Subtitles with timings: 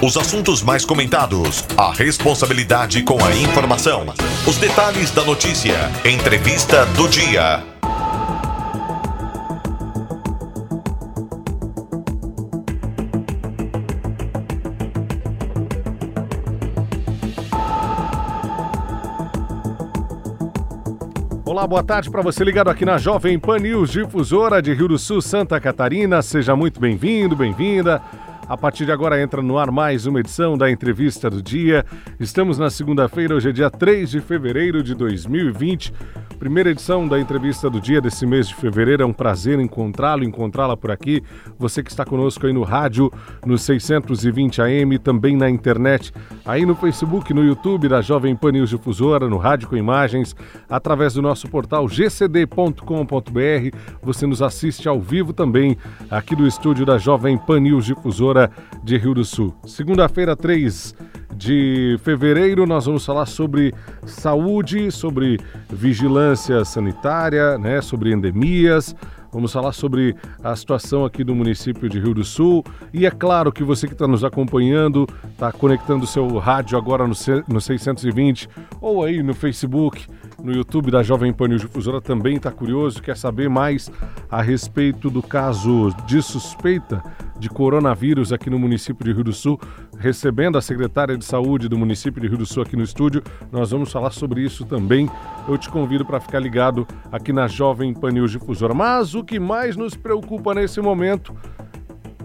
[0.00, 4.06] Os assuntos mais comentados, a responsabilidade com a informação,
[4.46, 5.74] os detalhes da notícia,
[6.04, 7.64] entrevista do dia.
[21.44, 24.96] Olá, boa tarde para você ligado aqui na Jovem Pan News, difusora de Rio do
[24.96, 26.22] Sul, Santa Catarina.
[26.22, 28.00] Seja muito bem-vindo, bem-vinda.
[28.48, 31.84] A partir de agora entra no ar mais uma edição da Entrevista do Dia.
[32.18, 35.92] Estamos na segunda-feira, hoje é dia 3 de fevereiro de 2020.
[36.38, 39.02] Primeira edição da Entrevista do Dia desse mês de fevereiro.
[39.02, 41.22] É um prazer encontrá-lo, encontrá-la por aqui.
[41.58, 43.12] Você que está conosco aí no rádio,
[43.44, 46.10] no 620 AM, também na internet,
[46.46, 50.34] aí no Facebook, no YouTube da Jovem Pan News Difusora, no rádio com imagens,
[50.70, 53.76] através do nosso portal gcd.com.br.
[54.00, 55.76] Você nos assiste ao vivo também
[56.08, 58.37] aqui do estúdio da Jovem Pan News Difusora
[58.82, 59.54] de Rio do Sul.
[59.66, 60.94] Segunda-feira, 3
[61.36, 63.72] de fevereiro, nós vamos falar sobre
[64.04, 65.38] saúde, sobre
[65.70, 68.94] vigilância sanitária, né, sobre endemias.
[69.30, 72.64] Vamos falar sobre a situação aqui do município de Rio do Sul.
[72.94, 77.60] E é claro que você que está nos acompanhando, está conectando seu rádio agora no
[77.60, 78.48] 620
[78.80, 80.06] ou aí no Facebook,
[80.42, 83.90] no YouTube da Jovem Pan News Difusora também está curioso, quer saber mais
[84.30, 87.02] a respeito do caso de suspeita
[87.38, 89.60] de coronavírus aqui no município de Rio do Sul,
[89.98, 93.22] recebendo a secretária de saúde do município de Rio do Sul aqui no estúdio.
[93.50, 95.08] Nós vamos falar sobre isso também.
[95.48, 98.74] Eu te convido para ficar ligado aqui na Jovem Pan News Difusora.
[98.74, 101.34] Mas o que mais nos preocupa nesse momento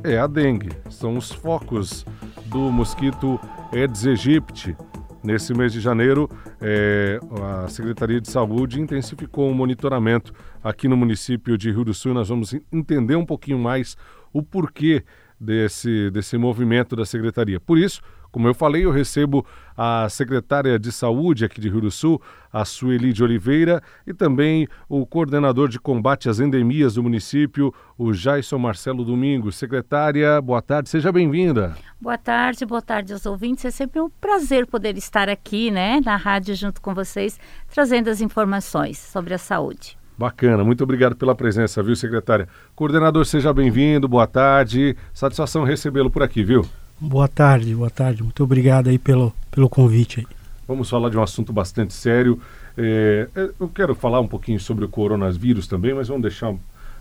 [0.04, 0.72] é a dengue.
[0.90, 2.06] São os focos
[2.46, 3.40] do mosquito
[3.72, 4.76] Aedes aegypti.
[5.24, 6.30] Nesse mês de janeiro,
[6.60, 7.18] é,
[7.64, 12.14] a Secretaria de Saúde intensificou o monitoramento aqui no município de Rio do Sul.
[12.14, 13.96] Nós vamos entender um pouquinho mais
[14.34, 15.04] o porquê
[15.40, 17.60] desse, desse movimento da secretaria.
[17.60, 18.02] Por isso,
[18.34, 19.46] como eu falei, eu recebo
[19.78, 22.20] a secretária de Saúde aqui de Rio do Sul,
[22.52, 28.12] a Sueli de Oliveira, e também o coordenador de combate às endemias do município, o
[28.12, 29.56] Jaison Marcelo Domingos.
[29.56, 31.76] Secretária, boa tarde, seja bem-vinda.
[32.02, 33.66] Boa tarde, boa tarde aos ouvintes.
[33.66, 37.40] É sempre um prazer poder estar aqui, né, na rádio junto com vocês,
[37.72, 39.96] trazendo as informações sobre a saúde.
[40.18, 42.48] Bacana, muito obrigado pela presença, viu, secretária?
[42.76, 44.98] Coordenador, seja bem-vindo, boa tarde.
[45.14, 46.66] Satisfação recebê-lo por aqui, viu?
[47.00, 48.24] Boa tarde, boa tarde.
[48.24, 50.20] Muito obrigado aí pelo, pelo convite.
[50.20, 50.28] Aí.
[50.68, 52.40] Vamos falar de um assunto bastante sério.
[52.78, 56.54] É, é eu quero falar um pouquinho sobre o coronavírus também, mas vamos deixar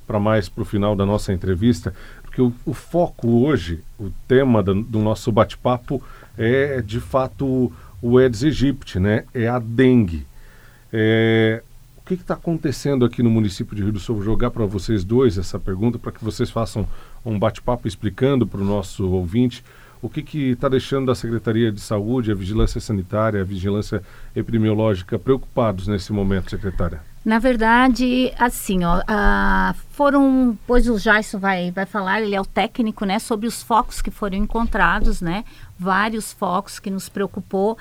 [0.06, 4.62] para mais para o final da nossa entrevista, porque o, o foco hoje, o tema
[4.62, 6.02] do, do nosso bate-papo
[6.36, 9.24] é de fato o Aedes aegypti, né?
[9.32, 10.26] É a dengue.
[10.92, 11.62] É,
[11.96, 14.16] o que está acontecendo aqui no município de Rio do Sul?
[14.16, 16.86] Vou jogar para vocês dois essa pergunta para que vocês façam
[17.24, 19.62] um bate-papo explicando para o nosso ouvinte
[20.02, 24.02] o que está deixando a Secretaria de Saúde, a Vigilância Sanitária, a Vigilância
[24.34, 27.00] Epidemiológica preocupados nesse momento, secretária?
[27.24, 29.00] Na verdade, assim, ó,
[29.92, 34.02] foram, pois o Jaison vai, vai falar, ele é o técnico, né, sobre os focos
[34.02, 35.44] que foram encontrados, né,
[35.78, 37.78] vários focos que nos preocupou.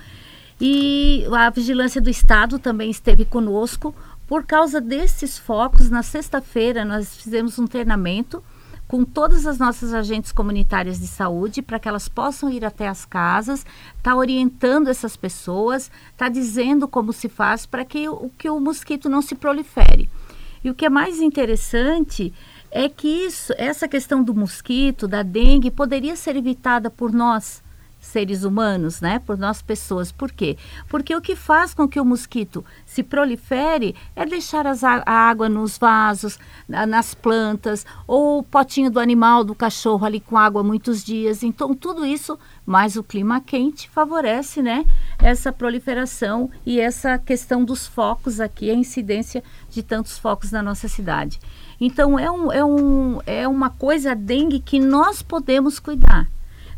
[0.60, 3.96] E a Vigilância do Estado também esteve conosco,
[4.28, 8.44] por causa desses focos, na sexta-feira nós fizemos um treinamento
[8.92, 13.06] com todas as nossas agentes comunitárias de saúde para que elas possam ir até as
[13.06, 13.66] casas,
[14.04, 19.08] tá orientando essas pessoas, tá dizendo como se faz para que o que o mosquito
[19.08, 20.10] não se prolifere.
[20.62, 22.34] E o que é mais interessante
[22.70, 27.64] é que isso, essa questão do mosquito, da dengue, poderia ser evitada por nós
[28.02, 29.20] seres humanos, né?
[29.20, 30.12] Por nós pessoas.
[30.12, 30.58] Por quê?
[30.90, 35.48] Porque o que faz com que o mosquito se prolifere é deixar as, a água
[35.48, 40.64] nos vasos, na, nas plantas, ou o potinho do animal, do cachorro ali com água
[40.64, 41.44] muitos dias.
[41.44, 44.84] Então, tudo isso, mais o clima quente, favorece, né?
[45.20, 50.88] Essa proliferação e essa questão dos focos aqui, a incidência de tantos focos na nossa
[50.88, 51.40] cidade.
[51.80, 56.28] Então, é, um, é, um, é uma coisa dengue que nós podemos cuidar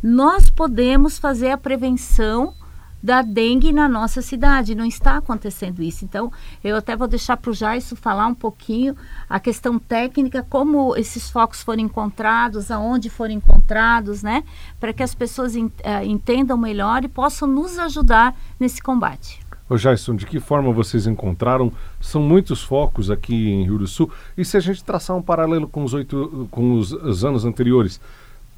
[0.04, 2.54] nós podemos fazer a prevenção
[3.02, 4.76] da dengue na nossa cidade.
[4.76, 6.04] Não está acontecendo isso.
[6.04, 6.32] Então,
[6.64, 8.96] eu até vou deixar para o Jaisso falar um pouquinho
[9.30, 14.44] a questão técnica, como esses focos foram encontrados, aonde foram encontrados, né?
[14.80, 15.70] Para que as pessoas uh,
[16.04, 19.42] entendam melhor e possam nos ajudar nesse combate.
[19.70, 21.72] Ô Jason, de que forma vocês encontraram?
[22.00, 24.12] São muitos focos aqui em Rio do Sul.
[24.38, 28.00] E se a gente traçar um paralelo com os, oito, com os, os anos anteriores,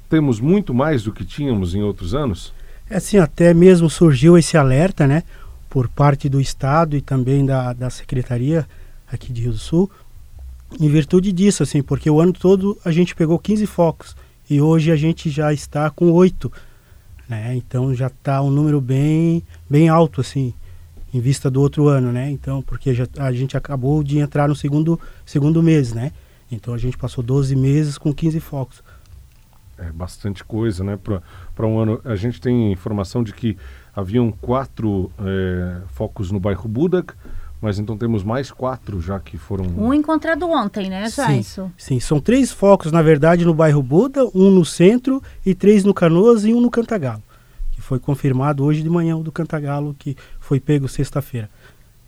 [0.08, 2.52] temos muito mais do que tínhamos em outros anos?
[2.88, 5.22] É assim, até mesmo surgiu esse alerta, né,
[5.68, 8.66] por parte do Estado e também da, da Secretaria
[9.10, 9.90] aqui de Rio do Sul,
[10.80, 14.16] em virtude disso, assim, porque o ano todo a gente pegou 15 focos
[14.48, 16.50] e hoje a gente já está com oito
[17.28, 17.54] né?
[17.56, 20.54] Então já está um número bem, bem alto, assim,
[21.12, 22.30] em vista do outro ano, né?
[22.30, 26.12] Então, porque já, a gente acabou de entrar no segundo, segundo mês, né?
[26.50, 28.82] Então a gente passou 12 meses com 15 focos.
[29.78, 30.98] É bastante coisa, né?
[31.54, 32.00] Para um ano.
[32.04, 33.56] A gente tem informação de que
[33.94, 37.14] haviam quatro é, focos no bairro Budak,
[37.60, 39.64] mas então temos mais quatro já que foram.
[39.76, 41.42] Um encontrado ontem, né, Jason?
[41.42, 45.84] Sim, sim, são três focos, na verdade, no bairro Buda, um no centro e três
[45.84, 47.22] no Canoas e um no Cantagalo.
[47.72, 51.50] Que foi confirmado hoje de manhã o do Cantagalo, que foi pego sexta-feira.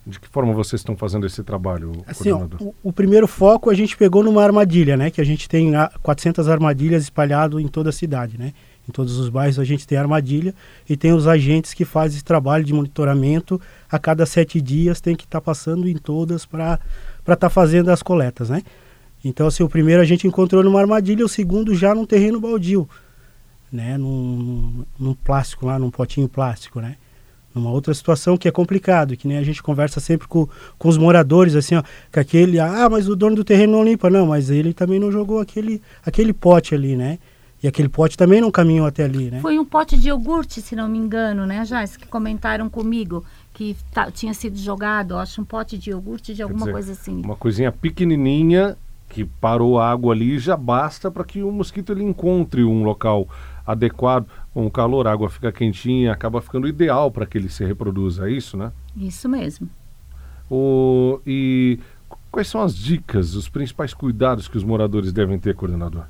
[0.09, 3.75] De que forma vocês estão fazendo esse trabalho, assim, ó, o, o, primeiro foco a
[3.75, 5.11] gente pegou numa armadilha, né?
[5.11, 5.73] Que a gente tem
[6.03, 8.55] 400 armadilhas espalhadas em toda a cidade, né?
[8.89, 10.55] Em todos os bairros a gente tem armadilha
[10.89, 13.61] e tem os agentes que fazem esse trabalho de monitoramento
[13.91, 16.81] a cada sete dias, tem que estar tá passando em todas para
[17.21, 18.63] estar tá fazendo as coletas, né?
[19.23, 22.89] Então, assim, o primeiro a gente encontrou numa armadilha, o segundo já num terreno baldio,
[23.71, 23.99] né?
[23.99, 26.97] Num, num plástico lá, num potinho plástico, né?
[27.55, 30.49] Numa outra situação que é complicado, que nem a gente conversa sempre com,
[30.79, 34.11] com os moradores, assim, ó, que aquele, ah, mas o dono do terreno não limpa,
[34.11, 37.19] não, mas ele também não jogou aquele, aquele pote ali, né?
[37.61, 39.41] E aquele pote também não caminhou até ali, né?
[39.41, 43.77] Foi um pote de iogurte, se não me engano, né, Jais, que comentaram comigo que
[43.93, 47.21] tá, tinha sido jogado, acho um pote de iogurte de alguma dizer, coisa assim.
[47.25, 48.77] Uma coisinha pequenininha
[49.09, 53.29] que parou a água ali já basta para que o mosquito ele encontre um local
[53.67, 54.27] adequado.
[54.53, 58.29] Com o calor, a água fica quentinha, acaba ficando ideal para que ele se reproduza,
[58.29, 58.73] é isso, né?
[58.97, 59.69] Isso mesmo.
[60.51, 61.79] O, e
[62.31, 66.05] quais são as dicas, os principais cuidados que os moradores devem ter, coordenador?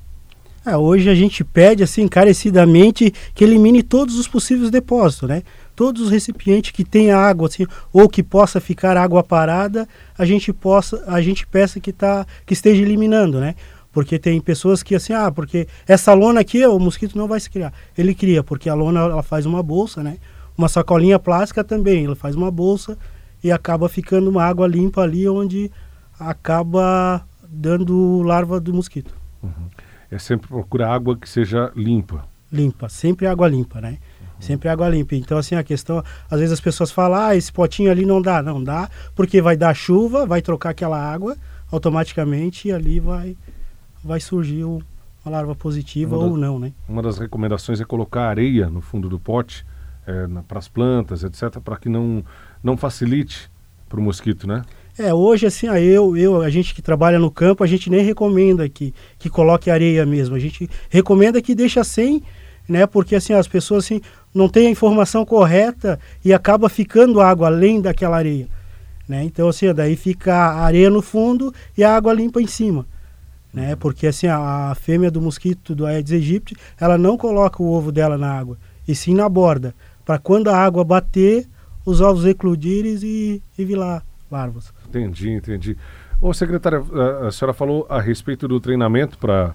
[0.66, 5.42] É, hoje a gente pede assim encarecidamente que elimine todos os possíveis depósitos, né?
[5.74, 10.52] Todos os recipientes que tenha água assim, ou que possa ficar água parada, a gente
[10.52, 13.54] possa, a gente peça que tá que esteja eliminando, né?
[13.92, 17.48] Porque tem pessoas que assim, ah, porque essa lona aqui o mosquito não vai se
[17.48, 17.72] criar.
[17.96, 20.18] Ele cria, porque a lona ela faz uma bolsa, né?
[20.56, 22.98] Uma sacolinha plástica também, ela faz uma bolsa
[23.42, 25.70] e acaba ficando uma água limpa ali onde
[26.18, 29.14] acaba dando larva do mosquito.
[29.42, 29.68] Uhum.
[30.10, 32.24] É sempre procurar água que seja limpa.
[32.50, 33.98] Limpa, sempre água limpa, né?
[34.20, 34.26] Uhum.
[34.40, 35.14] Sempre água limpa.
[35.14, 38.42] Então, assim, a questão, às vezes as pessoas falam, ah, esse potinho ali não dá.
[38.42, 41.36] Não dá, porque vai dar chuva, vai trocar aquela água
[41.70, 43.36] automaticamente e ali vai
[44.02, 44.82] vai surgir uma
[45.26, 46.72] larva positiva ou não, né?
[46.88, 49.66] Uma das recomendações é colocar areia no fundo do pote
[50.06, 52.24] é, para as plantas, etc., para que não,
[52.62, 53.50] não facilite
[53.88, 54.62] para o mosquito, né?
[54.98, 58.68] É, hoje assim, eu, eu, a gente que trabalha no campo, a gente nem recomenda
[58.68, 60.34] que, que coloque areia mesmo.
[60.34, 62.22] A gente recomenda que deixa sem,
[62.68, 62.86] né?
[62.86, 64.00] Porque assim, as pessoas assim,
[64.34, 68.48] não têm a informação correta e acaba ficando água além daquela areia.
[69.08, 69.24] Né?
[69.24, 72.84] Então, assim, daí fica a areia no fundo e a água limpa em cima
[73.52, 73.74] né?
[73.76, 77.90] Porque assim a, a fêmea do mosquito do Aedes aegypti, ela não coloca o ovo
[77.90, 79.74] dela na água, e sim na borda,
[80.04, 81.46] para quando a água bater,
[81.84, 84.72] os ovos eclodirem e, e vir lá larvas.
[84.88, 85.76] Entendi, entendi.
[86.20, 89.54] Ô, secretária, a, a senhora falou a respeito do treinamento para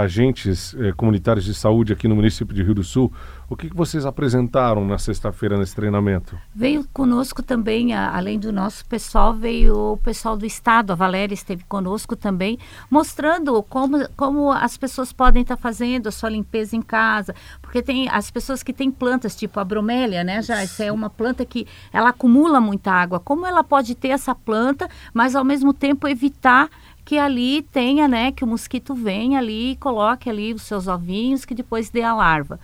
[0.00, 3.12] agentes eh, comunitários de saúde aqui no município de Rio do Sul.
[3.48, 6.36] O que, que vocês apresentaram na sexta-feira nesse treinamento?
[6.52, 11.32] Veio conosco também, a, além do nosso pessoal, veio o pessoal do Estado, a Valéria
[11.32, 12.58] esteve conosco também,
[12.90, 17.80] mostrando como, como as pessoas podem estar tá fazendo a sua limpeza em casa, porque
[17.80, 21.44] tem as pessoas que têm plantas, tipo a bromélia, né, já Essa é uma planta
[21.44, 23.20] que ela acumula muita água.
[23.20, 26.68] Como ela pode ter essa planta, mas ao mesmo tempo evitar
[27.04, 31.44] que ali tenha, né, que o mosquito venha ali e coloque ali os seus ovinhos
[31.44, 32.58] que depois dê a larva.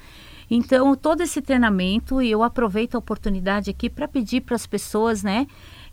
[0.55, 5.23] Então, todo esse treinamento, e eu aproveito a oportunidade aqui para pedir para as pessoas,
[5.23, 5.47] né,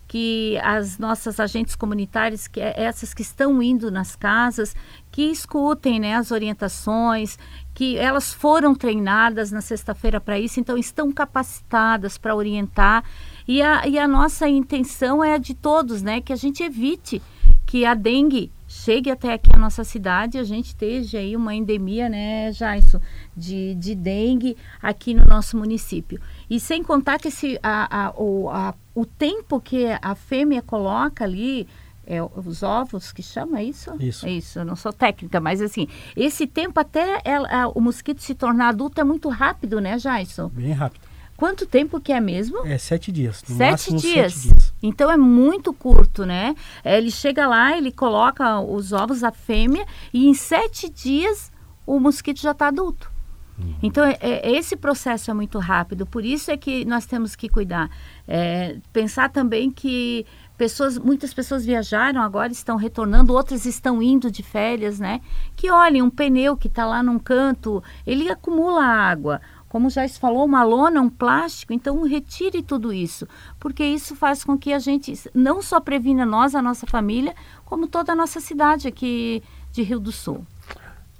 [0.06, 4.76] que as nossas agentes comunitárias, que é essas que estão indo nas casas,
[5.10, 7.40] que escutem né, as orientações,
[7.74, 13.06] que elas foram treinadas na sexta-feira para isso, então estão capacitadas para orientar.
[13.48, 17.22] E a, e a nossa intenção é a de todos, né, que a gente evite
[17.66, 22.08] que a dengue chegue até aqui a nossa cidade, a gente esteja aí uma endemia,
[22.08, 23.02] né, Jaison,
[23.36, 26.22] de, de dengue aqui no nosso município.
[26.48, 31.24] E sem contar que esse, a, a, o, a, o tempo que a fêmea coloca
[31.24, 31.68] ali,
[32.06, 33.92] é, os ovos que chama isso?
[34.00, 34.28] Isso.
[34.28, 38.36] É isso, eu não sou técnica, mas assim, esse tempo até ela, o mosquito se
[38.36, 40.50] tornar adulto é muito rápido, né, Jaison?
[40.50, 41.09] Bem rápido.
[41.40, 42.68] Quanto tempo que é mesmo?
[42.68, 43.42] É sete dias.
[43.46, 44.34] Sete dias.
[44.34, 44.74] sete dias.
[44.84, 46.54] Então é muito curto, né?
[46.84, 51.50] É, ele chega lá, ele coloca os ovos da fêmea e em sete dias
[51.88, 53.10] o mosquito já está adulto.
[53.58, 53.74] Uhum.
[53.82, 57.48] Então, é, é, esse processo é muito rápido, por isso é que nós temos que
[57.48, 57.90] cuidar.
[58.28, 60.26] É, pensar também que
[60.58, 65.22] pessoas, muitas pessoas viajaram, agora estão retornando, outras estão indo de férias, né?
[65.56, 70.20] Que olhem, um pneu que está lá num canto, ele acumula água como já se
[70.20, 73.28] falou, uma lona, um plástico, então retire tudo isso,
[73.60, 77.88] porque isso faz com que a gente não só previna nós, a nossa família, como
[77.88, 80.44] toda a nossa cidade aqui de Rio do Sul.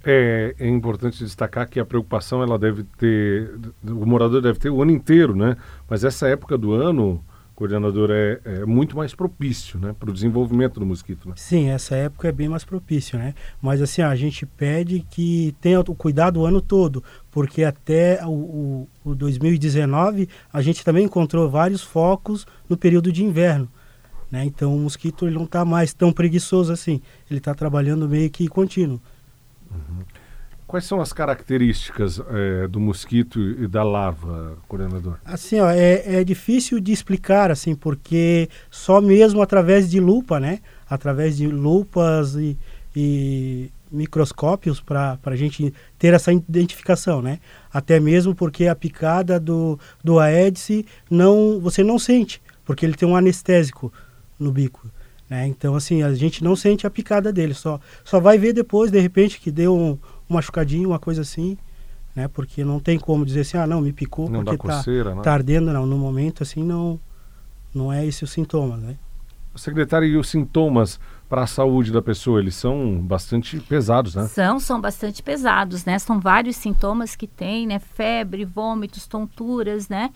[0.04, 3.54] É, é, importante destacar que a preocupação ela deve ter,
[3.86, 5.58] o morador deve ter o ano inteiro, né?
[5.90, 7.24] Mas essa época do ano,
[7.60, 11.28] coordenador, é, é muito mais propício, né, para o desenvolvimento do mosquito.
[11.28, 11.36] Né?
[11.36, 13.36] Sim, essa época é bem mais propício, né?
[13.62, 18.30] Mas assim, a gente pede que tenha o cuidado o ano todo, porque até o,
[18.32, 23.68] o, o 2019 a gente também encontrou vários focos no período de inverno.
[24.32, 24.46] Né?
[24.46, 28.48] Então o mosquito ele não está mais tão preguiçoso assim, ele está trabalhando meio que
[28.48, 29.02] contínuo.
[29.70, 30.04] Uhum.
[30.70, 35.18] Quais são as características é, do mosquito e da larva, coordenador?
[35.26, 40.60] Assim, ó, é, é, difícil de explicar, assim, porque só mesmo através de lupa, né?
[40.88, 42.56] Através de lupas e,
[42.96, 47.40] e microscópios para a gente ter essa identificação, né?
[47.74, 53.10] Até mesmo porque a picada do, do Aedes não, você não sente, porque ele tem
[53.10, 53.92] um anestésico
[54.38, 54.88] no bico.
[55.28, 55.48] Né?
[55.48, 59.00] Então, assim, a gente não sente a picada dele, só, só vai ver depois, de
[59.00, 59.98] repente, que deu um,
[60.30, 61.58] um machucadinho, uma coisa assim,
[62.16, 62.28] né?
[62.28, 65.34] Porque não tem como dizer assim, ah, não, me picou não porque tá, coceira, tá
[65.34, 65.86] ardendo, não.
[65.86, 67.00] No momento, assim, não,
[67.74, 68.98] não é esse o sintoma, né?
[69.56, 74.26] Secretário, e os sintomas para a saúde da pessoa, eles são bastante pesados, né?
[74.28, 76.00] São, são bastante pesados, né?
[76.00, 77.78] São vários sintomas que tem, né?
[77.78, 80.12] Febre, vômitos, tonturas, né?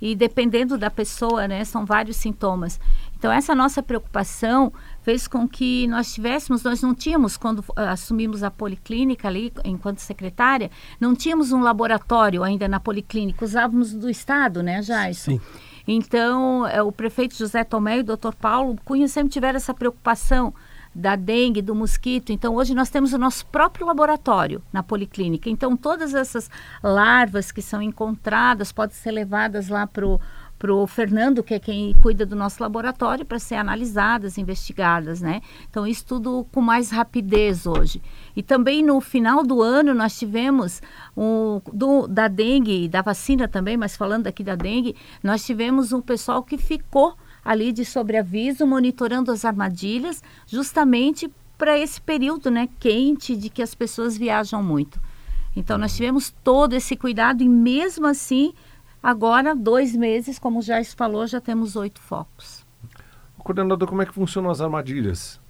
[0.00, 1.64] E dependendo da pessoa, né?
[1.64, 2.80] São vários sintomas.
[3.16, 4.72] Então, essa nossa preocupação
[5.08, 10.00] fez com que nós tivéssemos, nós não tínhamos, quando uh, assumimos a policlínica ali, enquanto
[10.00, 15.38] secretária, não tínhamos um laboratório ainda na policlínica, usávamos do Estado, né, Jaison?
[15.38, 15.40] Sim.
[15.86, 20.52] Então, é, o prefeito José Tomé e o doutor Paulo Cunha sempre tiveram essa preocupação
[20.94, 22.30] da dengue, do mosquito.
[22.30, 25.48] Então, hoje nós temos o nosso próprio laboratório na policlínica.
[25.48, 26.50] Então, todas essas
[26.82, 30.20] larvas que são encontradas podem ser levadas lá para o
[30.58, 35.40] para o Fernando, que é quem cuida do nosso laboratório, para ser analisadas, investigadas, né?
[35.70, 38.02] Então, isso tudo com mais rapidez hoje.
[38.34, 40.82] E também no final do ano nós tivemos
[41.16, 46.00] um, do, da dengue, da vacina também, mas falando aqui da dengue, nós tivemos um
[46.00, 53.36] pessoal que ficou ali de sobreaviso, monitorando as armadilhas, justamente para esse período, né, quente,
[53.36, 55.00] de que as pessoas viajam muito.
[55.56, 58.52] Então, nós tivemos todo esse cuidado e mesmo assim
[59.02, 62.66] Agora, dois meses, como já falou, já temos oito focos.
[63.38, 65.40] Coordenador, como é que funcionam as armadilhas?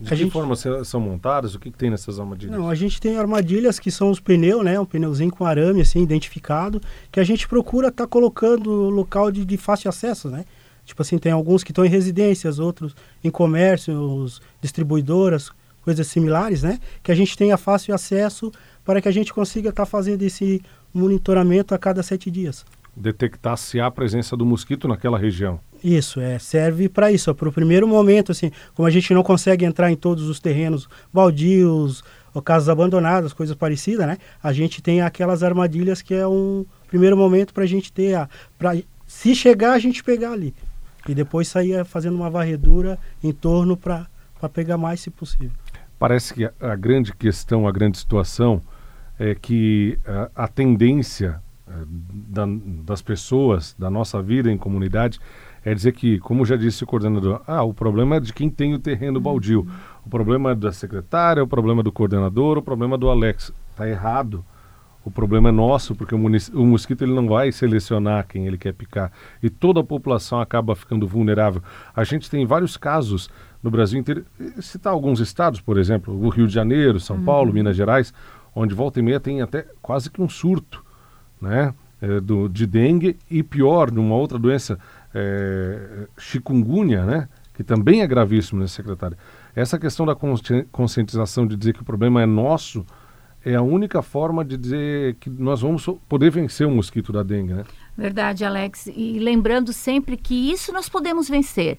[0.00, 0.32] De a que gente...
[0.32, 1.54] forma são montadas?
[1.54, 2.56] O que, que, tem nessas armadilhas?
[2.56, 4.80] Não, a gente tem armadilhas que são os pneus, né?
[4.80, 9.44] Um pneuzinho com arame, assim, identificado, que a gente procura estar tá colocando local de,
[9.44, 10.44] de fácil acesso, né?
[10.84, 14.26] Tipo assim, tem alguns que estão em residências, outros em comércio,
[14.60, 15.50] distribuidoras,
[15.82, 16.78] coisas similares, né?
[17.02, 18.52] Que a gente tenha fácil acesso
[18.84, 20.62] para que a gente consiga estar tá fazendo esse
[20.92, 22.64] monitoramento a cada sete dias
[22.96, 25.60] detectar se há presença do mosquito naquela região.
[25.84, 29.64] Isso, é, serve para isso, para o primeiro momento, assim, como a gente não consegue
[29.64, 32.02] entrar em todos os terrenos baldios,
[32.36, 34.18] ou casas abandonadas, coisas parecidas, né?
[34.42, 38.28] A gente tem aquelas armadilhas que é um primeiro momento para a gente ter, a,
[38.58, 38.76] pra,
[39.06, 40.54] se chegar, a gente pegar ali.
[41.08, 44.06] E depois sair fazendo uma varredura em torno para
[44.52, 45.52] pegar mais, se possível.
[45.98, 48.60] Parece que a, a, grande questão, a grande situação
[49.18, 52.44] é que a, a tendência da,
[52.84, 55.18] das pessoas, da nossa vida em comunidade,
[55.64, 58.72] é dizer que, como já disse o coordenador, ah, o problema é de quem tem
[58.74, 59.66] o terreno baldio,
[60.04, 63.52] o problema é da secretária, o problema é do coordenador, o problema é do Alex.
[63.72, 64.44] Está errado.
[65.04, 68.74] O problema é nosso, porque o, o, mosquito ele não vai selecionar quem ele quer
[68.74, 69.12] picar.
[69.40, 71.62] E toda a população acaba ficando vulnerável.
[71.94, 73.30] A gente tem vários casos
[73.62, 74.24] no Brasil inteiro.
[74.60, 77.54] Citar alguns estados, por exemplo, o Rio de Janeiro, São Paulo, uhum.
[77.54, 78.12] Minas Gerais,
[78.52, 80.84] onde volta e meia tem até quase que um surto
[81.46, 84.78] né, é, do, de dengue e pior, numa outra doença,
[85.14, 89.16] é, chikungunya, né, que também é gravíssimo, né, secretário?
[89.54, 90.14] Essa questão da
[90.70, 92.84] conscientização de dizer que o problema é nosso
[93.42, 97.54] é a única forma de dizer que nós vamos poder vencer o mosquito da dengue,
[97.54, 97.64] né?
[97.96, 98.88] Verdade, Alex.
[98.88, 101.78] E lembrando sempre que isso nós podemos vencer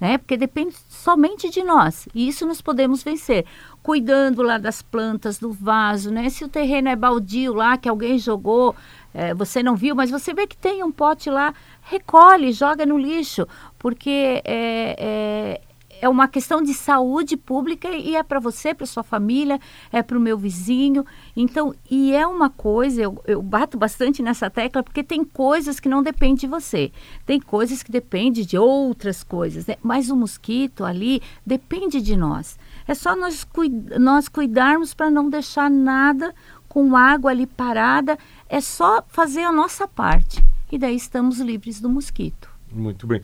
[0.00, 0.18] né?
[0.18, 2.08] Porque depende somente de nós.
[2.14, 3.44] E isso nós podemos vencer.
[3.82, 6.28] Cuidando lá das plantas, do vaso, né?
[6.28, 8.74] Se o terreno é baldio lá, que alguém jogou,
[9.12, 12.98] é, você não viu, mas você vê que tem um pote lá, recolhe, joga no
[12.98, 13.46] lixo,
[13.78, 15.60] porque é, é,
[16.00, 19.60] é uma questão de saúde pública e é para você, para sua família,
[19.92, 21.04] é para o meu vizinho.
[21.36, 25.88] Então, e é uma coisa, eu, eu, bato bastante nessa tecla, porque tem coisas que
[25.88, 26.92] não dependem de você.
[27.26, 29.66] Tem coisas que dependem de outras coisas.
[29.66, 29.76] Né?
[29.82, 32.58] Mas o mosquito ali depende de nós.
[32.86, 36.34] É só nós, cuid nós cuidarmos para não deixar nada
[36.68, 38.18] com água ali parada.
[38.48, 42.48] É só fazer a nossa parte e daí estamos livres do mosquito.
[42.72, 43.22] Muito bem.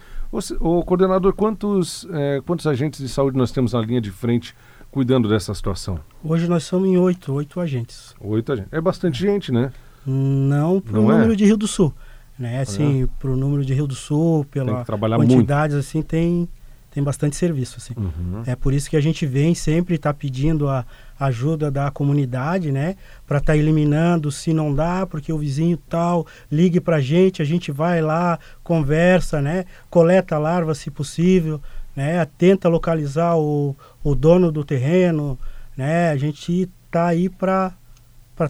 [0.61, 4.54] O, coordenador, quantos, é, quantos agentes de saúde nós temos na linha de frente
[4.90, 6.00] cuidando dessa situação?
[6.23, 8.14] Hoje nós somos em oito, oito agentes.
[8.21, 8.73] Oito agentes.
[8.73, 9.73] É bastante gente, né?
[10.07, 11.14] Não para o é?
[11.14, 11.93] número de Rio do Sul.
[12.38, 12.61] Né?
[12.61, 13.09] Assim, é.
[13.19, 16.49] para o número de Rio do Sul, pela quantidade, assim, tem,
[16.90, 17.76] tem bastante serviço.
[17.78, 17.95] Assim.
[17.97, 18.43] Uhum.
[18.47, 20.85] É por isso que a gente vem sempre está pedindo a
[21.18, 22.97] ajuda da comunidade, né?
[23.26, 27.42] Para estar tá eliminando, se não dá, porque o vizinho tal ligue para a gente,
[27.42, 29.64] a gente vai lá, conversa, né?
[29.90, 31.61] Coleta larva se possível,
[31.94, 32.25] né?
[32.38, 35.38] Tenta localizar o, o dono do terreno,
[35.76, 36.11] né?
[36.11, 37.73] A gente está aí para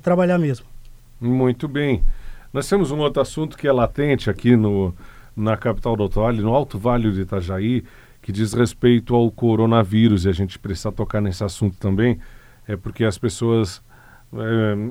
[0.02, 0.66] trabalhar mesmo.
[1.20, 2.04] Muito bem.
[2.52, 4.94] Nós temos um outro assunto que é latente aqui no,
[5.36, 7.82] na capital do Vale, no Alto Vale de Itajaí,
[8.22, 12.18] que diz respeito ao coronavírus, e a gente precisa tocar nesse assunto também,
[12.66, 13.82] é porque as pessoas
[14.32, 14.90] é,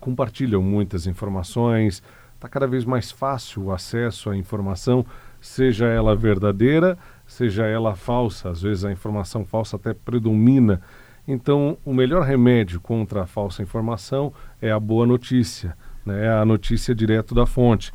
[0.00, 2.02] compartilham muitas informações,
[2.34, 5.04] está cada vez mais fácil o acesso à informação,
[5.40, 10.80] seja ela verdadeira, seja ela falsa, às vezes a informação falsa até predomina.
[11.28, 16.94] Então, o melhor remédio contra a falsa informação é a boa notícia né, a notícia
[16.94, 17.92] direto da fonte.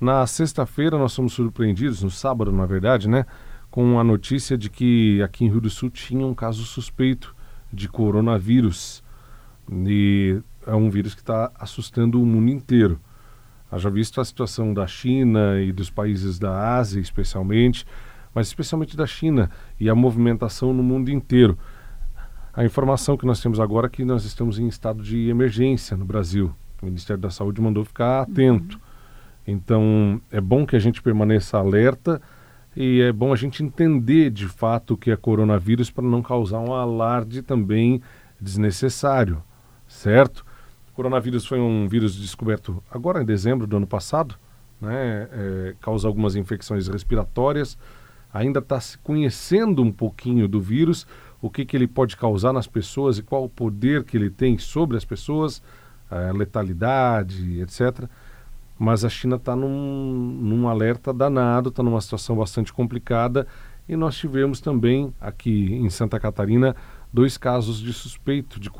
[0.00, 3.26] Na sexta-feira nós fomos surpreendidos, no sábado na verdade, né,
[3.70, 7.34] com a notícia de que aqui em Rio do Sul tinha um caso suspeito
[7.72, 9.02] de coronavírus.
[9.70, 13.00] E é um vírus que está assustando o mundo inteiro.
[13.70, 17.84] Haja visto a situação da China e dos países da Ásia, especialmente,
[18.34, 21.58] mas especialmente da China e a movimentação no mundo inteiro.
[22.54, 26.04] A informação que nós temos agora é que nós estamos em estado de emergência no
[26.04, 26.54] Brasil.
[26.82, 28.76] O Ministério da Saúde mandou ficar atento.
[28.76, 28.82] Uhum.
[29.46, 32.20] Então, é bom que a gente permaneça alerta
[32.80, 36.60] e é bom a gente entender de fato o que é coronavírus para não causar
[36.60, 38.00] um alarde também
[38.40, 39.42] desnecessário,
[39.88, 40.46] certo?
[40.92, 44.36] O coronavírus foi um vírus descoberto agora em dezembro do ano passado,
[44.80, 45.28] né?
[45.32, 47.76] É, causa algumas infecções respiratórias.
[48.32, 51.04] Ainda está se conhecendo um pouquinho do vírus,
[51.42, 54.56] o que, que ele pode causar nas pessoas e qual o poder que ele tem
[54.56, 55.60] sobre as pessoas
[56.08, 58.08] a letalidade, etc.
[58.78, 63.46] Mas a China está num, num alerta danado, está numa situação bastante complicada
[63.88, 66.76] e nós tivemos também aqui em Santa Catarina
[67.12, 68.70] dois casos de suspeito de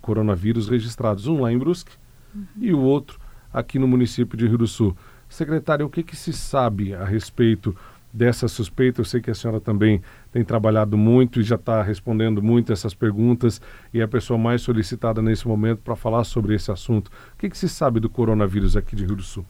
[0.00, 1.92] coronavírus registrados, um lá em Brusque
[2.34, 2.46] uhum.
[2.58, 3.20] e o outro
[3.52, 4.96] aqui no município de Rio do Sul.
[5.28, 7.76] Secretário, o que, que se sabe a respeito
[8.12, 9.00] dessa suspeita.
[9.00, 12.94] Eu sei que a senhora também tem trabalhado muito e já está respondendo muito essas
[12.94, 13.60] perguntas
[13.92, 17.08] e é a pessoa mais solicitada nesse momento para falar sobre esse assunto.
[17.08, 19.44] O que, que se sabe do coronavírus aqui de Rio do Sul?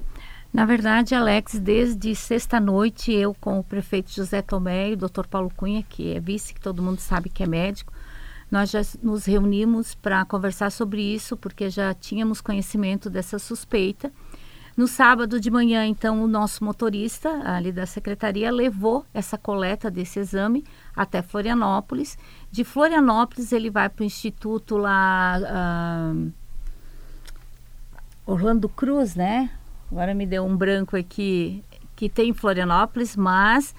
[0.52, 5.52] Na verdade, Alex, desde sexta-noite, eu com o prefeito José Tomé e o doutor Paulo
[5.54, 7.92] Cunha, que é vice, que todo mundo sabe que é médico,
[8.50, 14.10] nós já nos reunimos para conversar sobre isso, porque já tínhamos conhecimento dessa suspeita.
[14.78, 20.20] No sábado de manhã, então, o nosso motorista ali da secretaria levou essa coleta desse
[20.20, 20.64] exame
[20.94, 22.16] até Florianópolis.
[22.48, 25.40] De Florianópolis, ele vai para o instituto lá.
[26.14, 26.32] Uh,
[28.24, 29.50] Orlando Cruz, né?
[29.90, 31.64] Agora me deu um branco aqui,
[31.96, 33.74] que tem em Florianópolis, mas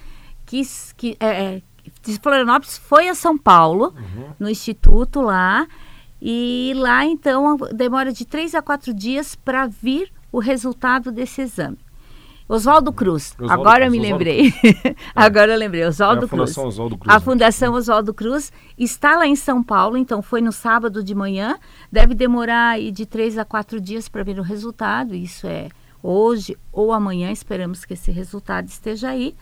[0.45, 0.63] que,
[0.97, 1.61] que é, é
[2.03, 4.33] de Florianópolis foi a São Paulo, uhum.
[4.37, 5.65] no instituto lá.
[6.21, 11.77] E lá, então, demora de três a quatro dias para vir o resultado desse exame.
[12.47, 14.51] Oswaldo Cruz, agora Cruz, eu me lembrei.
[15.15, 16.57] agora eu lembrei, Oswaldo é Cruz.
[16.57, 17.15] Oswaldo Cruz.
[17.15, 17.23] A né?
[17.23, 21.59] Fundação Oswaldo Cruz está lá em São Paulo, então foi no sábado de manhã.
[21.91, 25.13] Deve demorar aí de três a quatro dias para ver o resultado.
[25.13, 25.69] Isso é
[26.01, 29.35] hoje ou amanhã, esperamos que esse resultado esteja aí,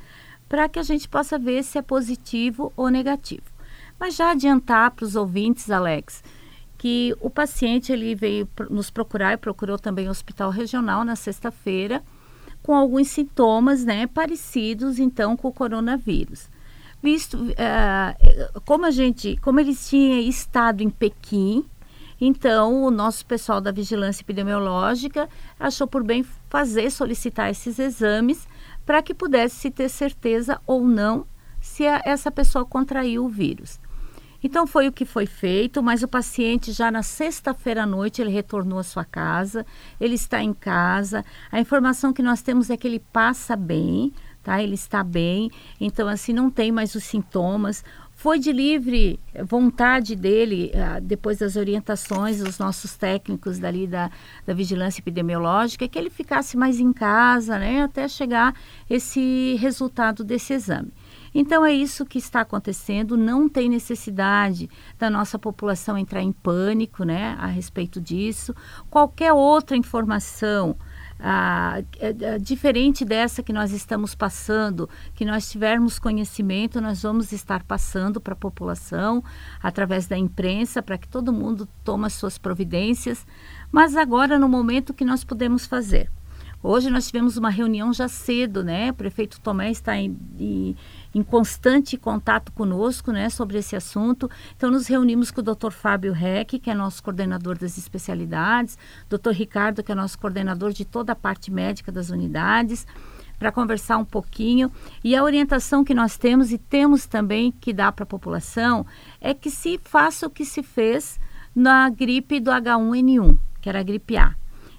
[0.49, 3.43] para que a gente possa ver se é positivo ou negativo.
[3.97, 6.21] Mas já adiantar para os ouvintes, Alex,
[6.77, 12.03] que o paciente ele veio nos procurar e procurou também o hospital regional na sexta-feira
[12.61, 16.49] com alguns sintomas, né, parecidos então com o coronavírus.
[17.01, 21.65] Visto uh, como a gente, como eles tinham estado em Pequim,
[22.19, 28.47] então o nosso pessoal da vigilância epidemiológica achou por bem fazer solicitar esses exames
[28.85, 31.25] para que pudesse ter certeza ou não
[31.61, 33.79] se a, essa pessoa contraiu o vírus.
[34.47, 38.31] Então foi o que foi feito, mas o paciente já na sexta-feira à noite ele
[38.31, 39.65] retornou à sua casa,
[39.99, 41.25] ele está em casa.
[41.51, 44.63] A informação que nós temos é que ele passa bem, tá?
[44.63, 47.83] Ele está bem, então assim não tem mais os sintomas.
[48.15, 54.09] Foi de livre vontade dele, uh, depois das orientações dos nossos técnicos dali da,
[54.45, 58.55] da vigilância epidemiológica, que ele ficasse mais em casa, né, até chegar
[58.89, 60.93] esse resultado desse exame.
[61.39, 67.03] Então é isso que está acontecendo, não tem necessidade da nossa população entrar em pânico,
[67.03, 68.55] né, a respeito disso.
[68.89, 70.75] Qualquer outra informação
[71.19, 71.75] ah,
[72.41, 78.33] diferente dessa que nós estamos passando, que nós tivermos conhecimento, nós vamos estar passando para
[78.33, 79.23] a população
[79.61, 83.27] através da imprensa, para que todo mundo tome as suas providências,
[83.71, 86.09] mas agora no momento que nós podemos fazer.
[86.61, 88.89] Hoje nós tivemos uma reunião já cedo, né?
[88.89, 90.75] O prefeito Tomé está em, em,
[91.13, 94.29] em, constante contato conosco, né, sobre esse assunto.
[94.55, 95.69] Então nos reunimos com o Dr.
[95.69, 99.31] Fábio Reck, que é nosso coordenador das especialidades, Dr.
[99.33, 102.87] Ricardo, que é nosso coordenador de toda a parte médica das unidades,
[103.37, 104.71] para conversar um pouquinho.
[105.03, 108.83] E a orientação que nós temos e temos também que dar para a população
[109.21, 111.19] é que se faça o que se fez
[111.55, 114.35] na gripe do H1N1, que era a gripe A.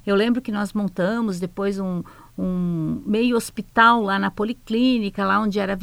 [0.08, 2.02] Eu lembro que nós montamos depois um,
[2.38, 5.78] um meio hospital lá na Policlínica, lá onde era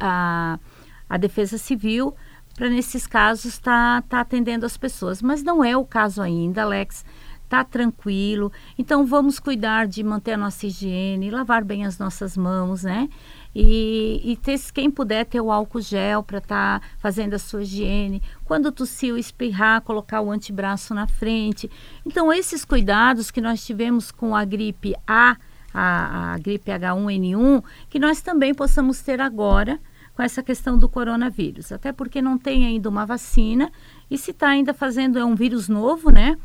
[0.00, 0.58] a,
[1.06, 2.14] a Defesa Civil,
[2.54, 5.20] para nesses casos estar tá, tá atendendo as pessoas.
[5.20, 7.04] Mas não é o caso ainda, Alex.
[7.44, 8.50] Está tranquilo.
[8.78, 13.10] Então vamos cuidar de manter a nossa higiene, lavar bem as nossas mãos, né?
[13.58, 17.62] E, e ter, quem puder ter o álcool gel para estar tá fazendo a sua
[17.62, 18.22] higiene.
[18.44, 21.70] Quando tossir, espirrar, colocar o antebraço na frente.
[22.04, 25.38] Então, esses cuidados que nós tivemos com a gripe A,
[25.72, 29.80] a, a gripe H1N1, que nós também possamos ter agora
[30.14, 31.72] com essa questão do coronavírus.
[31.72, 33.72] Até porque não tem ainda uma vacina
[34.10, 36.36] e se está ainda fazendo, é um vírus novo, né?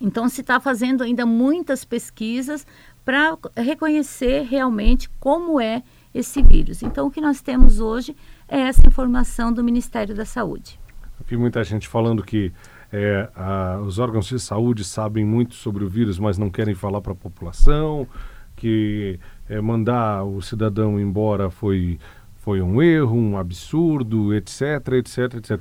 [0.00, 2.66] Então, se está fazendo ainda muitas pesquisas
[3.04, 6.82] para reconhecer realmente como é esse vírus.
[6.82, 8.16] Então, o que nós temos hoje
[8.48, 10.78] é essa informação do Ministério da Saúde.
[11.18, 12.52] Eu vi muita gente falando que
[12.92, 17.00] é, a, os órgãos de saúde sabem muito sobre o vírus, mas não querem falar
[17.00, 18.06] para a população,
[18.54, 21.98] que é, mandar o cidadão embora foi,
[22.36, 25.60] foi um erro, um absurdo, etc, etc, etc.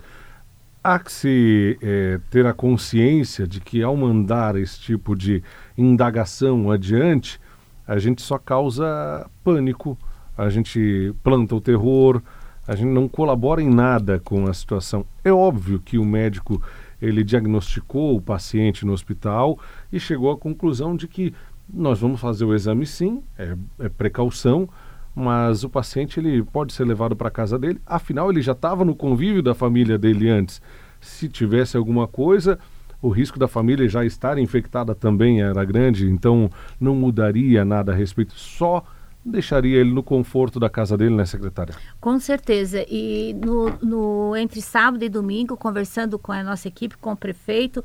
[0.84, 5.42] Há que se é, ter a consciência de que ao mandar esse tipo de
[5.78, 7.40] indagação adiante,
[7.88, 9.98] a gente só causa pânico,
[10.38, 12.22] a gente planta o terror,
[12.68, 15.06] a gente não colabora em nada com a situação.
[15.24, 16.62] É óbvio que o médico
[17.02, 19.60] ele diagnosticou o paciente no hospital
[19.92, 21.34] e chegou à conclusão de que
[21.72, 24.70] nós vamos fazer o exame sim, é, é precaução,
[25.16, 27.80] mas o paciente ele pode ser levado para casa dele.
[27.86, 30.62] Afinal, ele já estava no convívio da família dele antes.
[31.00, 32.58] Se tivesse alguma coisa,
[33.02, 37.96] o risco da família já estar infectada também era grande, então não mudaria nada a
[37.96, 38.34] respeito.
[38.34, 38.84] Só
[39.26, 41.76] deixaria ele no conforto da casa dele, né, secretária?
[42.00, 42.86] Com certeza.
[42.90, 47.84] E no, no, entre sábado e domingo, conversando com a nossa equipe, com o prefeito,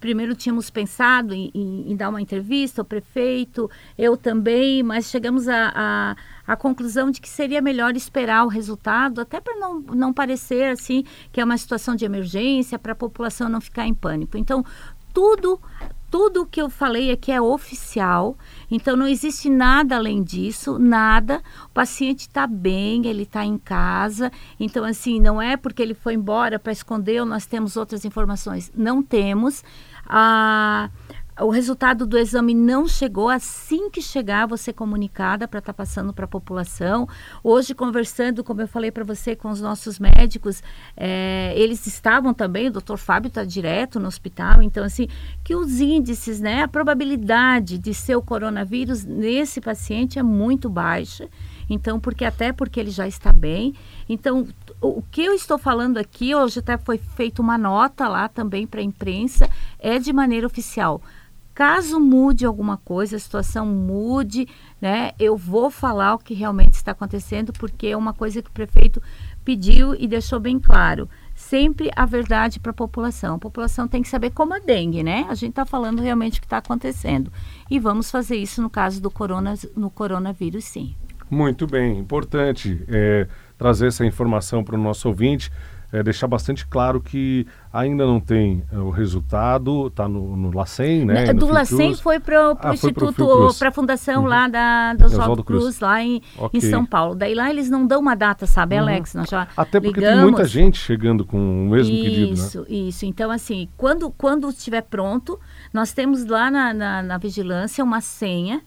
[0.00, 5.46] primeiro tínhamos pensado em, em, em dar uma entrevista ao prefeito, eu também, mas chegamos
[5.48, 6.16] à
[6.58, 11.40] conclusão de que seria melhor esperar o resultado, até para não, não parecer assim que
[11.40, 14.38] é uma situação de emergência, para a população não ficar em pânico.
[14.38, 14.64] Então,
[15.12, 15.60] tudo
[16.10, 18.36] tudo o que eu falei aqui é oficial,
[18.70, 21.42] então não existe nada além disso, nada.
[21.66, 26.14] O paciente está bem, ele está em casa, então assim, não é porque ele foi
[26.14, 28.72] embora para esconder ou nós temos outras informações.
[28.74, 29.62] Não temos.
[30.06, 30.88] Ah,
[31.40, 33.28] o resultado do exame não chegou.
[33.28, 37.08] Assim que chegar, você comunicada para estar tá passando para a população.
[37.42, 40.62] Hoje, conversando, como eu falei para você, com os nossos médicos,
[40.96, 45.08] é, eles estavam também, o doutor Fábio está direto no hospital, então, assim,
[45.44, 51.28] que os índices, né, a probabilidade de ser o coronavírus nesse paciente é muito baixa.
[51.70, 53.74] Então, porque até porque ele já está bem.
[54.08, 54.48] Então,
[54.80, 58.80] o que eu estou falando aqui, hoje até foi feita uma nota lá também para
[58.80, 59.48] a imprensa,
[59.78, 61.02] é de maneira oficial.
[61.58, 64.46] Caso mude alguma coisa, a situação mude,
[64.80, 68.52] né, eu vou falar o que realmente está acontecendo, porque é uma coisa que o
[68.52, 69.02] prefeito
[69.44, 71.08] pediu e deixou bem claro.
[71.34, 73.34] Sempre a verdade para a população.
[73.34, 75.26] A população tem que saber como a dengue, né?
[75.28, 77.32] A gente está falando realmente o que está acontecendo.
[77.68, 80.94] E vamos fazer isso no caso do corona, no coronavírus, sim.
[81.28, 83.26] Muito bem, importante é,
[83.58, 85.50] trazer essa informação para o nosso ouvinte
[85.92, 91.06] é, deixar bastante claro que ainda não tem é, o resultado, está no, no LACEN,
[91.06, 91.32] né?
[91.32, 93.26] Do LACEN foi para o ah, Instituto,
[93.58, 94.28] para a fundação uhum.
[94.28, 96.58] lá da, do Oswaldo Cruz, Cruz, lá em, okay.
[96.58, 97.14] em São Paulo.
[97.14, 98.82] Daí lá eles não dão uma data, sabe, uhum.
[98.82, 99.14] Alex?
[99.14, 100.22] Nós já Até porque ligamos.
[100.22, 102.32] tem muita gente chegando com o mesmo isso, pedido, né?
[102.32, 103.06] Isso, isso.
[103.06, 105.40] Então, assim, quando, quando estiver pronto,
[105.72, 108.62] nós temos lá na, na, na vigilância uma senha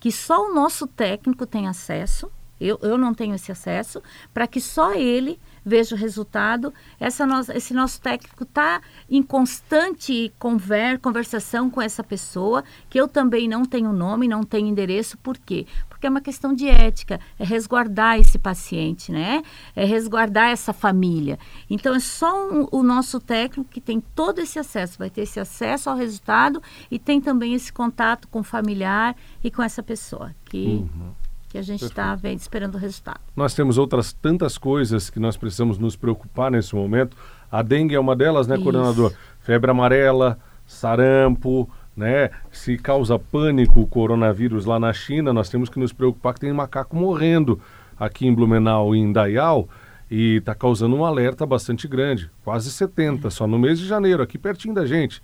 [0.00, 4.60] que só o nosso técnico tem acesso, eu, eu não tenho esse acesso, para que
[4.60, 6.72] só ele vejo o resultado.
[7.00, 13.08] Essa nossa, esse nosso técnico está em constante conver, conversação com essa pessoa, que eu
[13.08, 15.66] também não tenho nome, não tenho endereço, por quê?
[15.88, 19.42] Porque é uma questão de ética, é resguardar esse paciente, né?
[19.74, 21.38] É resguardar essa família.
[21.70, 25.40] Então, é só um, o nosso técnico que tem todo esse acesso, vai ter esse
[25.40, 30.34] acesso ao resultado e tem também esse contato com o familiar e com essa pessoa
[30.44, 30.86] que...
[30.94, 31.23] Uhum
[31.54, 33.20] que a gente está esperando o resultado.
[33.36, 37.16] Nós temos outras tantas coisas que nós precisamos nos preocupar nesse momento.
[37.48, 38.64] A dengue é uma delas, né, Isso.
[38.64, 39.12] coordenador?
[39.38, 40.36] Febre amarela,
[40.66, 42.30] sarampo, né?
[42.50, 46.52] Se causa pânico o coronavírus lá na China, nós temos que nos preocupar que tem
[46.52, 47.60] macaco morrendo
[47.96, 49.68] aqui em Blumenau e em Dayal
[50.10, 54.38] e está causando um alerta bastante grande, quase 70 só no mês de janeiro, aqui
[54.38, 55.22] pertinho da gente.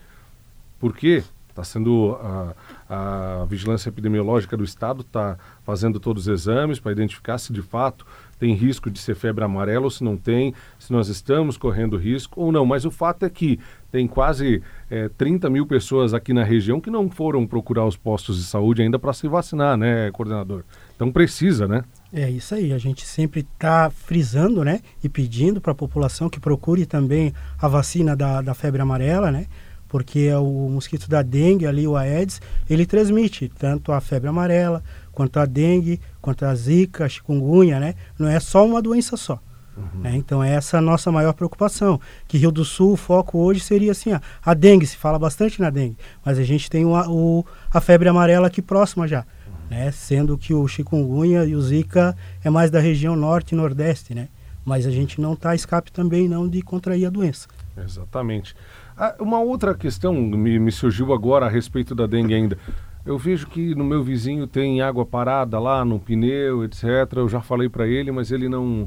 [0.79, 1.25] Por quê?
[1.61, 2.55] Está sendo a,
[2.89, 8.07] a vigilância epidemiológica do estado está fazendo todos os exames para identificar se de fato
[8.39, 12.41] tem risco de ser febre amarela ou se não tem, se nós estamos correndo risco
[12.41, 12.65] ou não.
[12.65, 13.61] Mas o fato é que
[13.93, 18.39] tem quase é, 30 mil pessoas aqui na região que não foram procurar os postos
[18.39, 20.65] de saúde ainda para se vacinar, né, coordenador?
[20.97, 21.85] Então precisa, né?
[22.13, 26.41] É isso aí, a gente sempre está frisando, né, e pedindo para a população que
[26.41, 29.47] procure também a vacina da, da febre amarela, né,
[29.91, 34.83] porque é o mosquito da dengue, ali o Aedes, ele transmite tanto a febre amarela,
[35.11, 37.97] quanto a dengue, quanto a zika, a chikungunya, né?
[38.17, 39.41] Não é só uma doença só.
[39.77, 40.03] Uhum.
[40.03, 40.17] Né?
[40.17, 42.01] Então essa é a nossa maior preocupação.
[42.29, 45.61] Que Rio do Sul, o foco hoje seria assim, a, a dengue, se fala bastante
[45.61, 49.27] na dengue, mas a gente tem o, o a febre amarela aqui próxima já.
[49.47, 49.55] Uhum.
[49.71, 49.91] Né?
[49.91, 54.29] Sendo que o chikungunya e o zika é mais da região norte e nordeste, né?
[54.65, 57.49] Mas a gente não está escape também não de contrair a doença.
[57.77, 58.55] Exatamente.
[59.03, 62.59] Ah, uma outra questão me, me surgiu agora a respeito da dengue ainda.
[63.07, 66.85] Eu vejo que no meu vizinho tem água parada lá no pneu, etc.
[67.17, 68.87] Eu já falei para ele, mas ele não,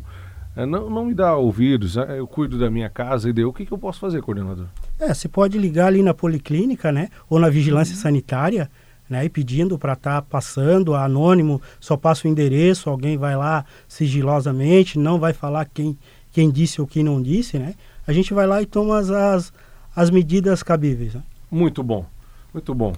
[0.56, 1.98] é, não, não me dá ouvidos.
[1.98, 3.50] É, eu cuido da minha casa e deu.
[3.50, 4.68] O que, que eu posso fazer, coordenador?
[5.00, 7.10] É, você pode ligar ali na policlínica, né?
[7.28, 8.02] Ou na vigilância uhum.
[8.02, 8.70] sanitária,
[9.10, 9.26] né?
[9.26, 15.00] E pedindo para estar tá passando, anônimo, só passa o endereço, alguém vai lá sigilosamente,
[15.00, 15.98] não vai falar quem,
[16.32, 17.74] quem disse ou quem não disse, né?
[18.06, 19.54] A gente vai lá e toma as, as
[19.96, 21.14] as medidas cabíveis.
[21.14, 21.24] Né?
[21.50, 22.06] Muito bom,
[22.54, 22.94] muito bom.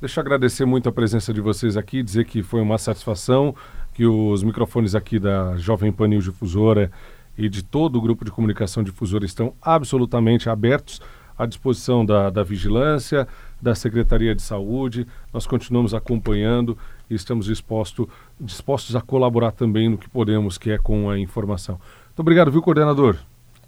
[0.00, 3.54] Deixa eu agradecer muito a presença de vocês aqui, dizer que foi uma satisfação,
[3.94, 6.90] que os microfones aqui da Jovem Pan News Difusora
[7.36, 11.00] e de todo o grupo de comunicação difusora estão absolutamente abertos
[11.38, 13.26] à disposição da, da vigilância,
[13.60, 15.06] da Secretaria de Saúde.
[15.32, 16.76] Nós continuamos acompanhando
[17.08, 21.76] e estamos disposto, dispostos a colaborar também no que podemos, que é com a informação.
[22.08, 23.16] Muito obrigado, viu, coordenador?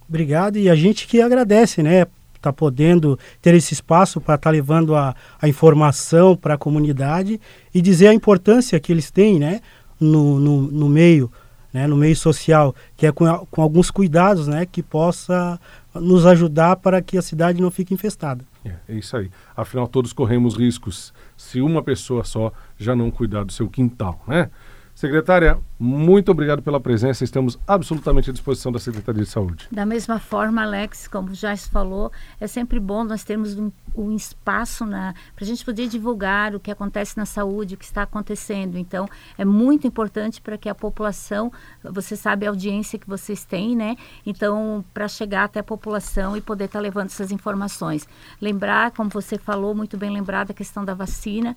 [0.08, 2.06] Obrigado e a gente que agradece, né?
[2.38, 7.40] Está podendo ter esse espaço para estar tá levando a, a informação para a comunidade
[7.74, 9.60] e dizer a importância que eles têm né,
[10.00, 11.30] no, no, no meio,
[11.72, 15.60] né, no meio social, que é com, com alguns cuidados né, que possa
[15.94, 18.44] nos ajudar para que a cidade não fique infestada.
[18.64, 19.30] É, é isso aí.
[19.56, 24.50] Afinal, todos corremos riscos se uma pessoa só já não cuidar do seu quintal, né?
[24.98, 27.22] Secretária, muito obrigado pela presença.
[27.22, 29.68] Estamos absolutamente à disposição da Secretaria de Saúde.
[29.70, 34.16] Da mesma forma, Alex, como já se falou, é sempre bom nós termos um, um
[34.16, 38.76] espaço para a gente poder divulgar o que acontece na saúde, o que está acontecendo.
[38.76, 39.08] Então,
[39.38, 43.94] é muito importante para que a população, você sabe a audiência que vocês têm, né?
[44.26, 48.04] Então, para chegar até a população e poder estar tá levando essas informações.
[48.42, 51.54] Lembrar, como você falou, muito bem lembrado, a questão da vacina.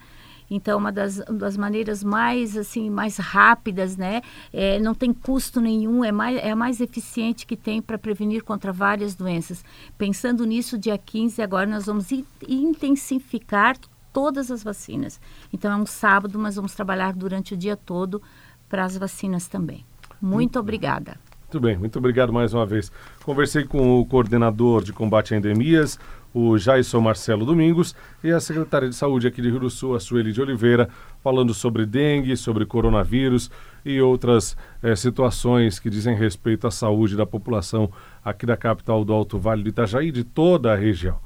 [0.54, 4.22] Então, uma das, das maneiras mais assim mais rápidas, né?
[4.52, 8.44] É, não tem custo nenhum, é, mais, é a mais eficiente que tem para prevenir
[8.44, 9.64] contra várias doenças.
[9.98, 12.08] Pensando nisso, dia 15 agora nós vamos
[12.46, 13.78] intensificar
[14.12, 15.22] todas as vacinas.
[15.54, 18.22] Então, é um sábado, mas vamos trabalhar durante o dia todo
[18.68, 19.86] para as vacinas também.
[20.22, 21.31] Muito obrigada.
[21.52, 22.90] Muito bem, muito obrigado mais uma vez.
[23.26, 26.00] Conversei com o coordenador de combate a endemias,
[26.34, 30.00] o Jaison Marcelo Domingos, e a secretária de Saúde aqui de Rio do Sul, a
[30.00, 30.88] Sueli de Oliveira,
[31.22, 33.52] falando sobre dengue, sobre coronavírus
[33.84, 37.92] e outras eh, situações que dizem respeito à saúde da população
[38.24, 41.20] aqui da capital do Alto Vale do Itajaí e de toda a região.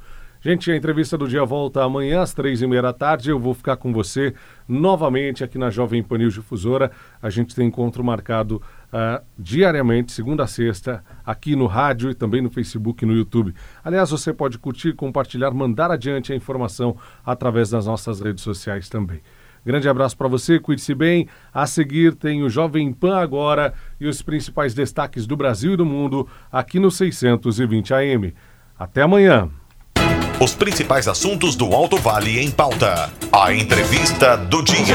[0.45, 3.31] Gente, a entrevista do dia volta amanhã às três e meia da tarde.
[3.31, 4.31] Eu vou ficar com você
[4.67, 6.91] novamente aqui na Jovem Pan Difusora.
[7.19, 8.61] A gente tem encontro marcado
[8.93, 13.53] uh, diariamente, segunda a sexta, aqui no rádio e também no Facebook e no YouTube.
[13.83, 16.95] Aliás, você pode curtir, compartilhar, mandar adiante a informação
[17.25, 19.21] através das nossas redes sociais também.
[19.65, 21.27] Grande abraço para você, cuide-se bem.
[21.51, 25.85] A seguir tem o Jovem Pan agora e os principais destaques do Brasil e do
[25.85, 28.33] mundo aqui no 620 AM.
[28.77, 29.49] Até amanhã.
[30.39, 33.09] Os principais assuntos do Alto Vale em pauta.
[33.31, 34.85] A entrevista do dia.